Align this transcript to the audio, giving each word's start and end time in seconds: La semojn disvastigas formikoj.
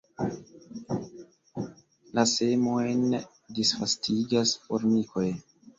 La 2.19 2.25
semojn 2.33 3.07
disvastigas 3.61 4.59
formikoj. 4.67 5.33